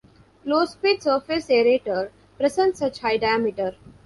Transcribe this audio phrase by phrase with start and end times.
[0.45, 2.09] Low speed surface aerator
[2.39, 3.75] present such high diameter.